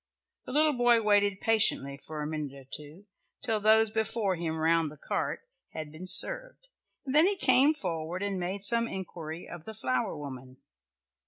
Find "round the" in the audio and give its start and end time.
4.57-4.97